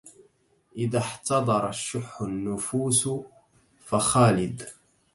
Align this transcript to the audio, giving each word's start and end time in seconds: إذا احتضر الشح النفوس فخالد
إذا 0.75 0.97
احتضر 0.99 1.69
الشح 1.69 2.21
النفوس 2.21 3.09
فخالد 3.85 4.63